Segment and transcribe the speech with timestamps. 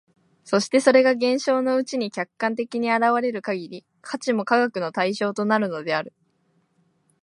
[0.43, 6.11] そしてそれが現象のうちに客観的に現れる限り、価値も科学の対象となるのである。